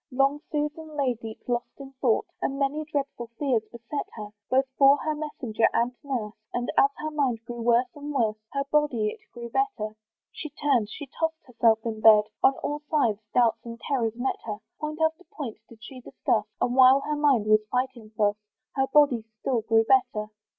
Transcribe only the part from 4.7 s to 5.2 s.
for her